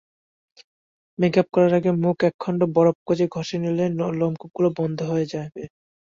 Makeup 1.19 1.47
করার 1.53 1.73
আগে 1.79 1.91
মুখে 1.97 2.25
একখণ্ড 2.27 2.61
বরফকুচি 2.75 3.25
ঘষে 3.35 3.57
নিলে 3.59 3.85
লোপকূপগুলো 4.19 4.69
বন্ধ 4.79 4.99
হয়ে 5.11 5.27
যাবে। 5.33 5.61